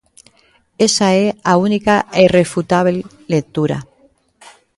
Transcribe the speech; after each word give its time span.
Esa 0.87 1.07
é 1.25 1.27
a 1.51 1.53
única 1.67 1.95
e 2.01 2.19
irrefutábel 2.27 2.97
lectura. 3.33 3.77